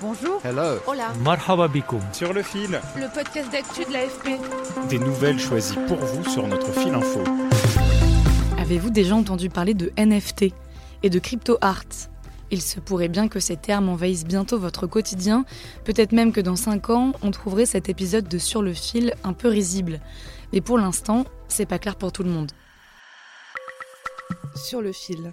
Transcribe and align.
Bonjour. 0.00 0.40
Hello. 0.44 0.78
Hola. 0.86 1.12
Marhaba 1.24 1.66
bikoum. 1.68 2.00
Sur 2.12 2.32
le 2.32 2.42
fil, 2.42 2.80
Le 2.96 3.12
podcast 3.12 3.50
d'actu 3.50 3.84
de 3.84 3.92
l'AFP. 3.92 4.38
des 4.88 4.98
nouvelles 4.98 5.38
choisies 5.40 5.76
pour 5.88 5.96
vous 5.96 6.24
sur 6.30 6.46
notre 6.46 6.72
fil 6.72 6.94
info. 6.94 7.20
Avez-vous 8.58 8.90
déjà 8.90 9.14
entendu 9.16 9.48
parler 9.48 9.74
de 9.74 9.92
NFT 9.96 10.52
et 11.02 11.10
de 11.10 11.18
crypto 11.18 11.58
art? 11.60 11.84
Il 12.50 12.62
se 12.62 12.80
pourrait 12.80 13.08
bien 13.08 13.28
que 13.28 13.40
ces 13.40 13.56
termes 13.56 13.88
envahissent 13.88 14.24
bientôt 14.24 14.58
votre 14.58 14.86
quotidien, 14.86 15.44
peut-être 15.84 16.12
même 16.12 16.32
que 16.32 16.40
dans 16.40 16.56
5 16.56 16.90
ans, 16.90 17.12
on 17.22 17.30
trouverait 17.30 17.66
cet 17.66 17.88
épisode 17.88 18.26
de 18.28 18.38
Sur 18.38 18.62
le 18.62 18.72
fil 18.72 19.14
un 19.24 19.32
peu 19.32 19.48
risible. 19.48 20.00
Mais 20.52 20.60
pour 20.60 20.78
l'instant, 20.78 21.24
c'est 21.48 21.66
pas 21.66 21.78
clair 21.78 21.96
pour 21.96 22.12
tout 22.12 22.22
le 22.22 22.30
monde. 22.30 22.52
Sur 24.54 24.80
le 24.80 24.92
fil. 24.92 25.32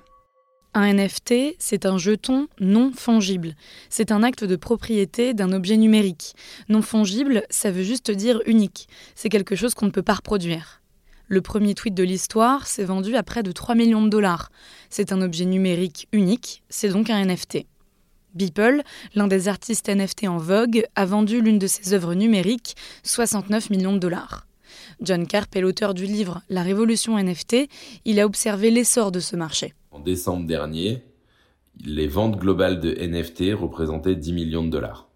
Un 0.77 0.93
NFT, 0.93 1.55
c'est 1.57 1.85
un 1.85 1.97
jeton 1.97 2.49
non 2.59 2.91
fongible. 2.91 3.55
C'est 3.89 4.11
un 4.11 4.23
acte 4.23 4.43
de 4.43 4.57
propriété 4.57 5.33
d'un 5.33 5.53
objet 5.53 5.77
numérique. 5.77 6.33
Non 6.67 6.81
fongible, 6.81 7.43
ça 7.49 7.71
veut 7.71 7.83
juste 7.83 8.11
dire 8.11 8.41
unique. 8.45 8.89
C'est 9.15 9.29
quelque 9.29 9.55
chose 9.55 9.73
qu'on 9.73 9.85
ne 9.85 9.91
peut 9.91 10.03
pas 10.03 10.15
reproduire. 10.15 10.81
Le 11.29 11.39
premier 11.39 11.75
tweet 11.75 11.93
de 11.93 12.03
l'histoire 12.03 12.67
s'est 12.67 12.83
vendu 12.83 13.15
à 13.15 13.23
près 13.23 13.41
de 13.41 13.53
3 13.53 13.73
millions 13.73 14.03
de 14.03 14.09
dollars. 14.09 14.51
C'est 14.89 15.13
un 15.13 15.21
objet 15.21 15.45
numérique 15.45 16.09
unique, 16.11 16.61
c'est 16.67 16.89
donc 16.89 17.09
un 17.09 17.23
NFT. 17.23 17.59
Beeple, 18.33 18.81
l'un 19.15 19.27
des 19.27 19.47
artistes 19.47 19.87
NFT 19.87 20.27
en 20.27 20.39
vogue, 20.39 20.85
a 20.95 21.05
vendu 21.05 21.39
l'une 21.39 21.57
de 21.57 21.67
ses 21.67 21.93
œuvres 21.93 22.15
numériques, 22.15 22.75
69 23.03 23.69
millions 23.69 23.93
de 23.93 23.99
dollars. 23.99 24.45
John 25.01 25.27
Carp 25.27 25.55
est 25.55 25.61
l'auteur 25.61 25.93
du 25.93 26.05
livre 26.05 26.41
La 26.49 26.63
révolution 26.63 27.17
NFT. 27.17 27.67
Il 28.05 28.19
a 28.19 28.25
observé 28.25 28.71
l'essor 28.71 29.11
de 29.11 29.19
ce 29.19 29.35
marché. 29.35 29.73
En 29.91 29.99
décembre 29.99 30.45
dernier, 30.45 31.03
les 31.83 32.07
ventes 32.07 32.37
globales 32.37 32.79
de 32.79 32.93
NFT 32.93 33.53
représentaient 33.59 34.15
10 34.15 34.33
millions 34.33 34.63
de 34.63 34.69
dollars. 34.69 35.09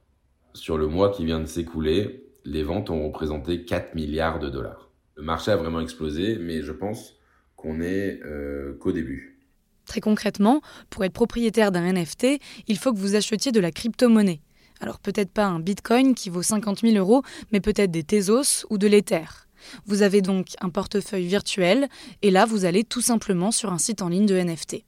Sur 0.54 0.78
le 0.78 0.88
mois 0.88 1.12
qui 1.12 1.26
vient 1.26 1.40
de 1.40 1.46
s'écouler, 1.46 2.26
les 2.46 2.64
ventes 2.64 2.90
ont 2.90 3.06
représenté 3.06 3.64
4 3.64 3.96
milliards 3.96 4.40
de 4.40 4.50
dollars. 4.50 4.90
Le 5.16 5.24
marché 5.24 5.52
a 5.52 5.58
vraiment 5.58 5.82
explosé, 5.82 6.38
mais 6.40 6.62
je 6.62 6.72
pense 6.72 7.16
qu'on 7.56 7.82
est 7.82 8.20
euh, 8.26 8.78
qu'au 8.80 8.92
début. 8.92 9.38
Très 9.86 10.02
concrètement, 10.02 10.62
pour 10.90 11.04
être 11.04 11.14
propriétaire 11.14 11.72
d'un 11.72 11.92
NFT, 11.92 12.40
il 12.68 12.78
faut 12.78 12.94
que 12.94 13.00
vous 13.00 13.16
achetiez 13.16 13.52
de 13.52 13.60
la 13.60 13.72
crypto-monnaie. 13.72 14.40
Alors 14.80 15.00
peut-être 15.00 15.32
pas 15.32 15.46
un 15.46 15.60
bitcoin 15.60 16.16
qui 16.16 16.30
vaut 16.30 16.42
50 16.42 16.82
000 16.82 16.96
euros, 16.96 17.24
mais 17.52 17.60
peut-être 17.60 17.92
des 17.92 18.04
Tezos 18.04 18.66
ou 18.70 18.78
de 18.78 18.88
l'Ether. 18.88 19.26
Vous 19.86 20.02
avez 20.02 20.22
donc 20.22 20.50
un 20.62 20.70
portefeuille 20.70 21.28
virtuel, 21.28 21.88
et 22.22 22.32
là 22.32 22.46
vous 22.46 22.66
allez 22.66 22.84
tout 22.84 23.02
simplement 23.02 23.52
sur 23.52 23.72
un 23.72 23.78
site 23.78 24.02
en 24.02 24.10
ligne 24.10 24.26
de 24.26 24.36
NFT. 24.36 24.84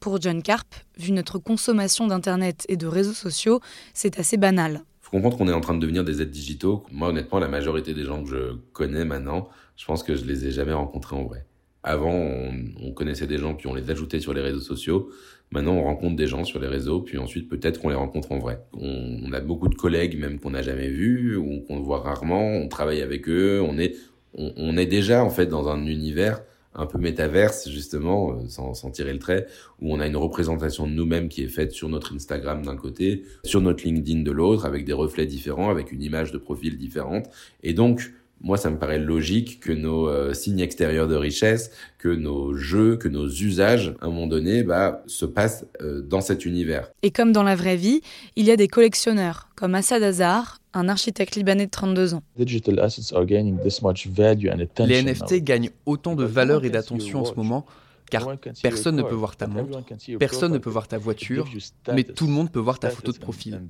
Pour 0.00 0.20
John 0.20 0.42
Carp, 0.42 0.74
vu 0.98 1.12
notre 1.12 1.38
consommation 1.38 2.06
d'Internet 2.06 2.66
et 2.68 2.76
de 2.76 2.86
réseaux 2.86 3.14
sociaux, 3.14 3.60
c'est 3.94 4.18
assez 4.18 4.36
banal. 4.36 4.82
faut 5.00 5.10
comprendre 5.10 5.38
qu'on 5.38 5.48
est 5.48 5.52
en 5.54 5.60
train 5.60 5.74
de 5.74 5.80
devenir 5.80 6.04
des 6.04 6.20
aides 6.20 6.30
digitaux. 6.30 6.84
Moi, 6.92 7.08
honnêtement, 7.08 7.38
la 7.38 7.48
majorité 7.48 7.94
des 7.94 8.04
gens 8.04 8.22
que 8.22 8.28
je 8.28 8.56
connais 8.72 9.04
maintenant, 9.04 9.48
je 9.76 9.86
pense 9.86 10.02
que 10.02 10.14
je 10.14 10.24
les 10.24 10.46
ai 10.46 10.50
jamais 10.50 10.74
rencontrés 10.74 11.16
en 11.16 11.24
vrai. 11.24 11.46
Avant, 11.84 12.14
on, 12.14 12.50
on 12.82 12.92
connaissait 12.92 13.26
des 13.26 13.38
gens, 13.38 13.54
puis 13.54 13.66
on 13.68 13.74
les 13.74 13.90
ajoutait 13.90 14.18
sur 14.18 14.32
les 14.32 14.40
réseaux 14.40 14.60
sociaux. 14.60 15.10
Maintenant, 15.52 15.74
on 15.74 15.84
rencontre 15.84 16.16
des 16.16 16.26
gens 16.26 16.44
sur 16.44 16.58
les 16.58 16.66
réseaux, 16.66 17.00
puis 17.00 17.18
ensuite, 17.18 17.48
peut-être 17.48 17.80
qu'on 17.80 17.90
les 17.90 17.94
rencontre 17.94 18.32
en 18.32 18.38
vrai. 18.38 18.58
On, 18.72 19.20
on 19.22 19.32
a 19.32 19.40
beaucoup 19.40 19.68
de 19.68 19.74
collègues, 19.74 20.18
même 20.18 20.40
qu'on 20.40 20.50
n'a 20.50 20.62
jamais 20.62 20.88
vus, 20.88 21.36
ou 21.36 21.60
qu'on 21.60 21.80
voit 21.80 22.00
rarement. 22.00 22.54
On 22.56 22.66
travaille 22.66 23.02
avec 23.02 23.28
eux. 23.28 23.60
On 23.62 23.78
est, 23.78 23.94
on, 24.32 24.52
on 24.56 24.76
est 24.78 24.86
déjà, 24.86 25.22
en 25.22 25.30
fait, 25.30 25.46
dans 25.46 25.68
un 25.68 25.86
univers 25.86 26.40
un 26.76 26.86
peu 26.86 26.98
métaverse, 26.98 27.68
justement, 27.68 28.32
euh, 28.32 28.48
sans, 28.48 28.74
sans 28.74 28.90
tirer 28.90 29.12
le 29.12 29.20
trait, 29.20 29.46
où 29.80 29.94
on 29.94 30.00
a 30.00 30.08
une 30.08 30.16
représentation 30.16 30.88
de 30.88 30.92
nous-mêmes 30.92 31.28
qui 31.28 31.44
est 31.44 31.48
faite 31.48 31.70
sur 31.70 31.88
notre 31.88 32.12
Instagram 32.14 32.64
d'un 32.64 32.76
côté, 32.76 33.22
sur 33.44 33.60
notre 33.60 33.84
LinkedIn 33.84 34.22
de 34.22 34.32
l'autre, 34.32 34.66
avec 34.66 34.84
des 34.84 34.92
reflets 34.92 35.26
différents, 35.26 35.70
avec 35.70 35.92
une 35.92 36.02
image 36.02 36.32
de 36.32 36.38
profil 36.38 36.76
différente. 36.76 37.26
Et 37.62 37.74
donc, 37.74 38.12
moi, 38.44 38.58
ça 38.58 38.70
me 38.70 38.78
paraît 38.78 38.98
logique 38.98 39.58
que 39.58 39.72
nos 39.72 40.06
euh, 40.06 40.34
signes 40.34 40.60
extérieurs 40.60 41.08
de 41.08 41.16
richesse, 41.16 41.70
que 41.98 42.08
nos 42.08 42.54
jeux, 42.54 42.96
que 42.96 43.08
nos 43.08 43.26
usages, 43.26 43.94
à 44.02 44.06
un 44.06 44.10
moment 44.10 44.26
donné, 44.26 44.62
bah, 44.62 45.02
se 45.06 45.24
passent 45.24 45.64
euh, 45.80 46.02
dans 46.02 46.20
cet 46.20 46.44
univers. 46.44 46.90
Et 47.02 47.10
comme 47.10 47.32
dans 47.32 47.42
la 47.42 47.56
vraie 47.56 47.76
vie, 47.76 48.02
il 48.36 48.44
y 48.44 48.50
a 48.50 48.56
des 48.56 48.68
collectionneurs, 48.68 49.48
comme 49.56 49.74
Assad 49.74 50.02
Azar, 50.02 50.58
un 50.74 50.90
architecte 50.90 51.36
libanais 51.36 51.66
de 51.66 51.70
32 51.70 52.14
ans. 52.14 52.22
Digital 52.36 52.80
assets 52.80 53.16
are 53.16 53.24
gaining 53.24 53.58
this 53.60 53.80
much 53.80 54.06
value 54.08 54.50
and 54.50 54.60
attention 54.60 54.86
Les 54.86 55.02
now. 55.02 55.12
NFT 55.12 55.42
gagnent 55.42 55.70
autant 55.86 56.14
de 56.14 56.24
valeur 56.24 56.64
et 56.66 56.70
d'attention 56.70 57.22
en 57.22 57.24
ce 57.24 57.34
moment, 57.34 57.64
car 58.10 58.28
personne 58.62 58.96
ne 58.96 59.02
peut 59.02 59.14
voir 59.14 59.36
ta 59.36 59.46
montre, 59.46 59.82
personne 60.18 60.52
ne 60.52 60.58
peut 60.58 60.70
voir 60.70 60.88
ta 60.88 60.98
voiture, 60.98 61.48
mais 61.92 62.04
tout 62.04 62.26
le 62.26 62.32
monde 62.32 62.50
peut 62.50 62.60
voir 62.60 62.78
ta 62.78 62.90
photo 62.90 63.12
de 63.12 63.18
profil. 63.18 63.60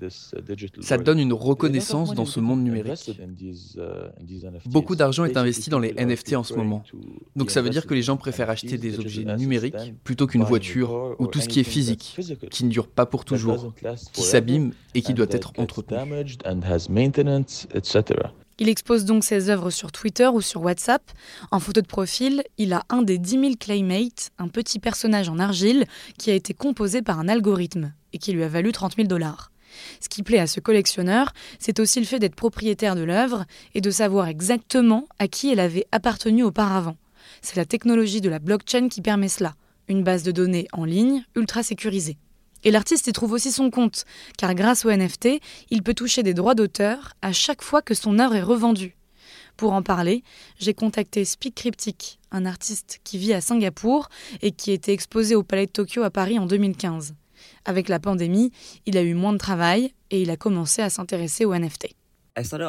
Ça 0.81 0.99
donne 0.99 1.19
une 1.19 1.33
reconnaissance 1.33 2.15
dans 2.15 2.25
ce 2.25 2.41
monde 2.41 2.63
numérique. 2.63 3.21
Beaucoup 4.67 4.97
d'argent 4.97 5.25
est 5.25 5.37
investi 5.37 5.71
dans 5.71 5.79
les 5.79 5.93
NFT 5.93 6.35
en 6.35 6.45
ce 6.45 6.55
moment. 6.55 6.83
Donc 7.37 7.51
ça 7.51 7.63
veut 7.63 7.71
dire 7.71 7.87
que 7.87 7.95
les 7.95 8.03
gens 8.03 8.17
préfèrent 8.17 8.51
acheter 8.51 8.79
des 8.79 8.99
objets 8.99 9.25
numériques 9.37 9.75
plutôt 10.03 10.27
qu'une 10.27 10.45
voiture 10.45 11.17
ou 11.19 11.27
tout 11.27 11.41
ce 11.41 11.49
qui 11.49 11.61
est 11.61 11.65
physique, 11.65 12.17
qui 12.51 12.65
ne 12.65 12.71
dure 12.71 12.89
pas 12.89 13.07
pour 13.07 13.25
toujours, 13.25 13.73
qui 14.13 14.23
s'abîme 14.23 14.73
et 14.95 15.03
qui 15.03 15.15
doit 15.15 15.27
être 15.31 15.53
entretenu. 15.59 15.99
Il 18.59 18.69
expose 18.69 19.05
donc 19.05 19.25
ses 19.25 19.51
œuvres 19.51 19.71
sur 19.71 19.91
Twitter 19.91 20.29
ou 20.29 20.41
sur 20.41 20.63
WhatsApp. 20.63 21.03
En 21.51 21.59
photo 21.59 21.81
de 21.81 21.87
profil, 21.87 22.45
il 22.57 22.73
a 22.73 22.85
un 22.89 23.03
des 23.03 23.19
10 23.19 23.31
000 23.31 23.53
Claymates, 23.59 24.31
un 24.39 24.47
petit 24.47 24.79
personnage 24.79 25.29
en 25.29 25.41
argile 25.41 25.87
qui 26.19 26.31
a 26.31 26.35
été 26.35 26.55
composé 26.55 27.03
par 27.03 27.19
un 27.19 27.29
algorithme 27.29 27.93
et 28.13 28.19
qui 28.19 28.33
lui 28.33 28.45
a 28.45 28.49
valu 28.49 28.71
30 28.71 28.95
000 28.95 29.09
dollars. 29.09 29.51
Ce 30.01 30.09
qui 30.09 30.23
plaît 30.23 30.39
à 30.39 30.47
ce 30.47 30.61
collectionneur, 30.61 31.33
c'est 31.59 31.81
aussi 31.81 31.99
le 31.99 32.07
fait 32.07 32.21
d'être 32.21 32.37
propriétaire 32.37 32.95
de 32.95 33.03
l'œuvre 33.03 33.45
et 33.75 33.81
de 33.81 33.91
savoir 33.91 34.29
exactement 34.29 35.09
à 35.19 35.27
qui 35.27 35.51
elle 35.51 35.59
avait 35.59 35.87
appartenu 35.91 36.45
auparavant. 36.45 36.97
C'est 37.43 37.57
la 37.57 37.65
technologie 37.65 38.21
de 38.21 38.29
la 38.29 38.39
blockchain 38.39 38.89
qui 38.89 39.01
permet 39.01 39.29
cela, 39.29 39.55
une 39.89 40.05
base 40.05 40.23
de 40.23 40.31
données 40.31 40.69
en 40.73 40.85
ligne 40.85 41.25
ultra 41.35 41.65
sécurisée. 41.65 42.19
Et 42.65 42.71
l'artiste 42.71 43.07
y 43.07 43.13
trouve 43.13 43.33
aussi 43.33 43.53
son 43.53 43.71
compte, 43.71 44.05
car 44.39 44.55
grâce 44.55 44.85
au 44.85 44.91
NFT, 44.91 45.41
il 45.71 45.83
peut 45.83 45.95
toucher 45.95 46.23
des 46.23 46.35
droits 46.35 46.55
d'auteur 46.55 47.15
à 47.23 47.33
chaque 47.33 47.63
fois 47.63 47.83
que 47.83 47.95
son 47.95 48.19
œuvre 48.19 48.35
est 48.35 48.43
revendue. 48.43 48.97
Pour 49.57 49.73
en 49.73 49.83
parler, 49.83 50.25
j'ai 50.59 50.75
contacté 50.75 51.25
Speak 51.25 51.55
Cryptic, 51.55 52.19
un 52.33 52.45
artiste 52.45 53.01
qui 53.05 53.19
vit 53.19 53.33
à 53.33 53.41
Singapour 53.41 54.09
et 54.43 54.51
qui 54.51 54.73
était 54.73 54.93
exposé 54.93 55.37
au 55.37 55.43
Palais 55.43 55.67
de 55.67 55.71
Tokyo 55.71 56.03
à 56.03 56.11
Paris 56.11 56.39
en 56.39 56.47
2015. 56.47 57.15
Avec 57.65 57.89
la 57.89 58.01
pandémie, 58.01 58.51
il 58.87 58.97
a 58.97 59.03
eu 59.03 59.15
moins 59.15 59.33
de 59.33 59.39
travail 59.39 59.93
et 60.11 60.23
il 60.23 60.31
a 60.31 60.37
commencé 60.37 60.83
à 60.83 60.91
s'intéresser 60.91 61.45
aux 61.45 61.55
NFT. 61.55 61.95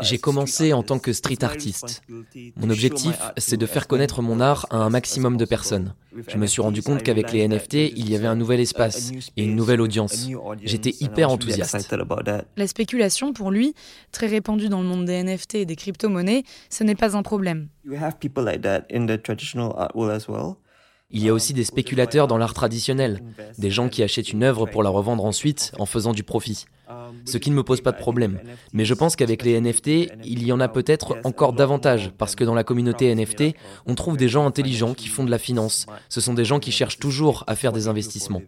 J'ai 0.02 0.18
commencé 0.20 0.74
en 0.74 0.84
tant 0.84 1.00
que 1.00 1.12
street 1.12 1.44
artiste. 1.44 2.04
Mon 2.56 2.70
objectif, 2.70 3.18
c'est 3.38 3.58
de 3.58 3.66
faire 3.66 3.88
connaître 3.88 4.22
mon 4.22 4.40
art 4.40 4.68
à 4.70 4.78
un 4.78 4.90
maximum 4.90 5.38
de 5.38 5.46
personnes. 5.46 5.96
Je 6.28 6.38
me 6.38 6.46
suis 6.46 6.62
rendu 6.62 6.84
compte 6.84 7.02
qu'avec 7.02 7.32
les 7.32 7.48
NFT, 7.48 7.74
il 7.96 8.10
y 8.10 8.16
avait 8.16 8.28
un 8.28 8.36
nouvel 8.36 8.60
espace 8.60 9.12
et 9.36 9.44
une 9.44 9.56
nouvelle 9.56 9.82
audience. 9.82 10.28
J'étais 10.64 10.94
hyper 11.00 11.32
enthousiaste. 11.32 11.96
La 12.58 12.68
spéculation, 12.68 13.34
pour 13.34 13.52
lui, 13.52 13.74
très 14.12 14.28
répandue 14.28 14.70
dans 14.70 14.82
le 14.82 14.88
monde 14.88 15.06
des 15.06 15.24
NFT 15.24 15.56
et 15.56 15.66
des 15.66 15.76
crypto-monnaies, 15.76 16.44
ce 16.70 16.84
n'est 16.84 16.96
pas 16.96 17.18
un 17.18 17.24
problème. 17.24 17.68
Il 21.12 21.24
y 21.24 21.30
a 21.30 21.34
aussi 21.34 21.54
des 21.54 21.64
spéculateurs 21.64 22.28
dans 22.28 22.38
l'art 22.38 22.54
traditionnel, 22.54 23.22
des 23.58 23.72
gens 23.72 23.90
qui 23.90 24.04
achètent 24.04 24.32
une 24.32 24.44
œuvre 24.44 24.66
pour 24.66 24.84
la 24.84 24.90
revendre 24.90 25.26
ensuite 25.26 25.72
en 25.80 25.86
faisant 25.86 26.14
du 26.14 26.24
profit. 26.24 26.66
Ce 27.26 27.38
qui 27.38 27.50
ne 27.50 27.56
me 27.56 27.64
pose 27.64 27.82
pas 27.82 27.92
de 27.92 27.98
problème. 27.98 28.40
Mais 28.74 28.86
je 28.86 28.94
pense 28.94 29.16
qu'avec 29.16 29.44
les 29.44 29.60
NFT, 29.60 29.88
il 30.24 30.46
y 30.46 30.52
en 30.52 30.60
a 30.60 30.68
peut-être 30.68 31.18
encore 31.24 31.54
davantage, 31.54 32.12
parce 32.18 32.36
que 32.36 32.44
dans 32.44 32.56
la 32.56 32.64
communauté 32.64 33.14
NFT, 33.14 33.56
on 33.86 33.96
trouve 33.96 34.18
des 34.18 34.30
gens 34.30 34.46
intelligents 34.46 34.94
qui 34.94 35.08
font 35.08 35.24
de 35.24 35.32
la 35.32 35.40
finance. 35.40 35.86
Ce 36.10 36.22
sont 36.22 36.34
des 36.34 36.46
gens 36.46 36.60
qui 36.60 36.72
cherchent 36.72 37.00
toujours 37.00 37.44
à 37.48 37.56
faire 37.56 37.72
des 37.72 37.88
investissements. 37.88 38.42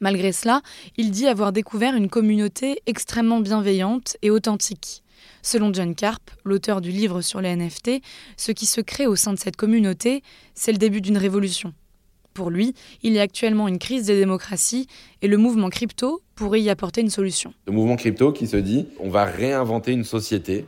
Malgré 0.00 0.32
cela, 0.32 0.62
il 0.96 1.10
dit 1.10 1.26
avoir 1.26 1.52
découvert 1.52 1.94
une 1.94 2.08
communauté 2.08 2.82
extrêmement 2.86 3.40
bienveillante 3.40 4.16
et 4.22 4.30
authentique. 4.30 5.02
Selon 5.42 5.72
John 5.72 5.94
Carp, 5.94 6.30
l'auteur 6.44 6.80
du 6.80 6.90
livre 6.90 7.20
sur 7.22 7.40
les 7.40 7.54
NFT, 7.54 8.02
ce 8.36 8.52
qui 8.52 8.66
se 8.66 8.80
crée 8.80 9.06
au 9.06 9.16
sein 9.16 9.32
de 9.32 9.38
cette 9.38 9.56
communauté, 9.56 10.22
c'est 10.54 10.72
le 10.72 10.78
début 10.78 11.00
d'une 11.00 11.18
révolution. 11.18 11.72
Pour 12.38 12.50
lui, 12.50 12.72
il 13.02 13.14
y 13.14 13.18
a 13.18 13.22
actuellement 13.22 13.66
une 13.66 13.80
crise 13.80 14.06
des 14.06 14.16
démocraties 14.16 14.86
et 15.22 15.26
le 15.26 15.36
mouvement 15.38 15.70
crypto 15.70 16.22
pourrait 16.36 16.60
y 16.60 16.70
apporter 16.70 17.00
une 17.00 17.10
solution. 17.10 17.52
Le 17.66 17.72
mouvement 17.72 17.96
crypto 17.96 18.30
qui 18.30 18.46
se 18.46 18.56
dit 18.56 18.86
on 19.00 19.08
va 19.08 19.24
réinventer 19.24 19.90
une 19.90 20.04
société, 20.04 20.64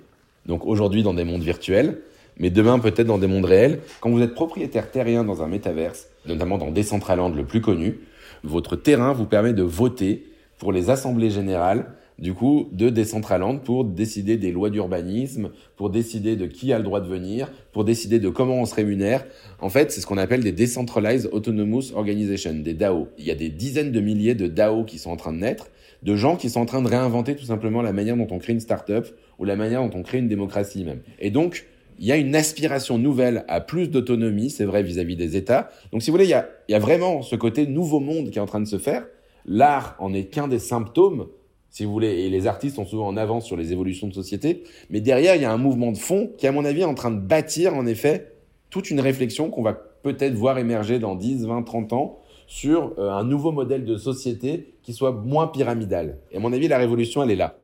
donc 0.46 0.66
aujourd'hui 0.66 1.04
dans 1.04 1.14
des 1.14 1.22
mondes 1.22 1.44
virtuels, 1.44 2.00
mais 2.38 2.50
demain 2.50 2.80
peut-être 2.80 3.06
dans 3.06 3.18
des 3.18 3.28
mondes 3.28 3.44
réels. 3.44 3.82
Quand 4.00 4.10
vous 4.10 4.20
êtes 4.20 4.34
propriétaire 4.34 4.90
terrien 4.90 5.22
dans 5.22 5.44
un 5.44 5.46
métaverse, 5.46 6.08
notamment 6.26 6.58
dans 6.58 6.72
Decentraland 6.72 7.28
le 7.28 7.44
plus 7.44 7.60
connu, 7.60 8.00
votre 8.42 8.74
terrain 8.74 9.12
vous 9.12 9.26
permet 9.26 9.52
de 9.52 9.62
voter 9.62 10.26
pour 10.58 10.72
les 10.72 10.90
assemblées 10.90 11.30
générales 11.30 11.86
du 12.20 12.34
coup, 12.34 12.68
de 12.72 12.90
Decentraland 12.90 13.58
pour 13.58 13.84
décider 13.84 14.36
des 14.36 14.52
lois 14.52 14.68
d'urbanisme, 14.68 15.50
pour 15.76 15.88
décider 15.88 16.36
de 16.36 16.46
qui 16.46 16.72
a 16.72 16.78
le 16.78 16.84
droit 16.84 17.00
de 17.00 17.08
venir, 17.08 17.50
pour 17.72 17.84
décider 17.84 18.18
de 18.18 18.28
comment 18.28 18.60
on 18.60 18.66
se 18.66 18.74
rémunère. 18.74 19.24
En 19.60 19.70
fait, 19.70 19.90
c'est 19.90 20.02
ce 20.02 20.06
qu'on 20.06 20.18
appelle 20.18 20.42
des 20.42 20.52
Decentralized 20.52 21.30
Autonomous 21.32 21.92
Organizations, 21.94 22.54
des 22.54 22.74
DAO. 22.74 23.08
Il 23.18 23.24
y 23.24 23.30
a 23.30 23.34
des 23.34 23.48
dizaines 23.48 23.90
de 23.90 24.00
milliers 24.00 24.34
de 24.34 24.46
DAO 24.46 24.84
qui 24.84 24.98
sont 24.98 25.10
en 25.10 25.16
train 25.16 25.32
de 25.32 25.38
naître, 25.38 25.68
de 26.02 26.14
gens 26.14 26.36
qui 26.36 26.50
sont 26.50 26.60
en 26.60 26.66
train 26.66 26.82
de 26.82 26.88
réinventer 26.88 27.34
tout 27.36 27.46
simplement 27.46 27.80
la 27.80 27.92
manière 27.92 28.16
dont 28.16 28.28
on 28.30 28.38
crée 28.38 28.52
une 28.52 28.60
start-up 28.60 29.08
ou 29.38 29.46
la 29.46 29.56
manière 29.56 29.82
dont 29.82 29.98
on 29.98 30.02
crée 30.02 30.18
une 30.18 30.28
démocratie 30.28 30.84
même. 30.84 31.00
Et 31.18 31.30
donc, 31.30 31.66
il 31.98 32.06
y 32.06 32.12
a 32.12 32.16
une 32.16 32.34
aspiration 32.34 32.98
nouvelle 32.98 33.44
à 33.48 33.60
plus 33.60 33.88
d'autonomie, 33.88 34.50
c'est 34.50 34.64
vrai, 34.64 34.82
vis-à-vis 34.82 35.16
des 35.16 35.36
États. 35.36 35.70
Donc, 35.92 36.02
si 36.02 36.10
vous 36.10 36.16
voulez, 36.16 36.28
il 36.28 36.72
y 36.72 36.74
a 36.74 36.78
vraiment 36.78 37.22
ce 37.22 37.36
côté 37.36 37.66
nouveau 37.66 38.00
monde 38.00 38.30
qui 38.30 38.38
est 38.38 38.42
en 38.42 38.46
train 38.46 38.60
de 38.60 38.66
se 38.66 38.78
faire. 38.78 39.06
L'art 39.46 39.96
en 39.98 40.12
est 40.12 40.24
qu'un 40.24 40.48
des 40.48 40.58
symptômes 40.58 41.26
si 41.70 41.84
vous 41.84 41.92
voulez, 41.92 42.08
et 42.08 42.30
les 42.30 42.46
artistes 42.46 42.76
sont 42.76 42.84
souvent 42.84 43.06
en 43.06 43.16
avance 43.16 43.46
sur 43.46 43.56
les 43.56 43.72
évolutions 43.72 44.08
de 44.08 44.12
société, 44.12 44.64
mais 44.90 45.00
derrière, 45.00 45.36
il 45.36 45.42
y 45.42 45.44
a 45.44 45.52
un 45.52 45.56
mouvement 45.56 45.92
de 45.92 45.98
fond 45.98 46.30
qui, 46.36 46.46
à 46.46 46.52
mon 46.52 46.64
avis, 46.64 46.80
est 46.80 46.84
en 46.84 46.94
train 46.94 47.10
de 47.10 47.20
bâtir, 47.20 47.74
en 47.74 47.86
effet, 47.86 48.32
toute 48.70 48.90
une 48.90 49.00
réflexion 49.00 49.50
qu'on 49.50 49.62
va 49.62 49.74
peut-être 49.74 50.34
voir 50.34 50.58
émerger 50.58 50.98
dans 50.98 51.14
10, 51.14 51.46
20, 51.46 51.62
30 51.62 51.92
ans 51.92 52.18
sur 52.46 52.94
euh, 52.98 53.10
un 53.10 53.24
nouveau 53.24 53.52
modèle 53.52 53.84
de 53.84 53.96
société 53.96 54.74
qui 54.82 54.92
soit 54.92 55.12
moins 55.12 55.46
pyramidal. 55.46 56.18
Et 56.32 56.38
à 56.38 56.40
mon 56.40 56.52
avis, 56.52 56.66
la 56.66 56.78
révolution, 56.78 57.22
elle 57.22 57.30
est 57.30 57.36
là. 57.36 57.60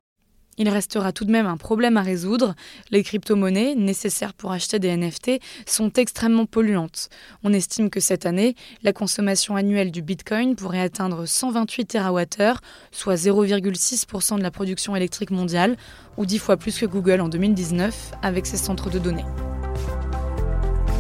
Il 0.59 0.69
restera 0.69 1.13
tout 1.13 1.25
de 1.25 1.31
même 1.31 1.47
un 1.47 1.57
problème 1.57 1.97
à 1.97 2.03
résoudre. 2.03 2.55
Les 2.91 3.03
crypto-monnaies 3.03 3.75
nécessaires 3.75 4.33
pour 4.33 4.53
acheter 4.53 4.79
des 4.79 4.97
NFT 4.97 5.33
sont 5.67 5.93
extrêmement 5.93 6.47
polluantes. 6.47 7.09
On 7.45 7.53
estime 7.53 7.91
que 7.91 8.01
cette 8.01 8.25
année, 8.25 8.55
la 8.83 8.93
consommation 8.93 9.57
annuelle 9.57 9.91
du 9.91 10.03
Bitcoin 10.03 10.57
pourrait 10.57 10.81
atteindre 10.81 11.27
128 11.27 11.87
TWh, 11.87 12.55
soit 12.91 13.15
0,6% 13.15 14.39
de 14.39 14.43
la 14.43 14.51
production 14.51 14.97
électrique 14.97 15.31
mondiale, 15.31 15.77
ou 16.17 16.25
10 16.25 16.39
fois 16.39 16.57
plus 16.57 16.79
que 16.79 16.87
Google 16.87 17.21
en 17.21 17.29
2019 17.29 18.13
avec 18.23 18.47
ses 18.47 18.57
centres 18.57 18.89
de 18.89 18.99
données. 18.99 19.27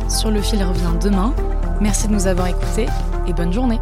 Sur 0.08 0.31
le 0.31 0.43
fil 0.43 0.62
revient 0.62 0.99
demain. 1.03 1.35
Merci 1.81 2.08
de 2.08 2.12
nous 2.12 2.26
avoir 2.26 2.49
écoutés 2.49 2.87
et 3.26 3.32
bonne 3.32 3.53
journée. 3.53 3.81